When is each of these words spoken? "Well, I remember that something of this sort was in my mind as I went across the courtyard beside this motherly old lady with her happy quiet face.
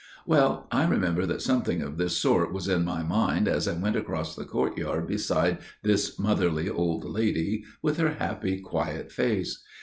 "Well, 0.25 0.65
I 0.71 0.87
remember 0.87 1.27
that 1.27 1.43
something 1.43 1.83
of 1.83 1.99
this 1.99 2.17
sort 2.17 2.51
was 2.51 2.67
in 2.67 2.83
my 2.83 3.03
mind 3.03 3.47
as 3.47 3.67
I 3.67 3.73
went 3.73 3.95
across 3.95 4.35
the 4.35 4.45
courtyard 4.45 5.05
beside 5.05 5.59
this 5.83 6.17
motherly 6.17 6.67
old 6.67 7.05
lady 7.05 7.65
with 7.83 7.97
her 7.97 8.13
happy 8.15 8.59
quiet 8.61 9.11
face. 9.11 9.63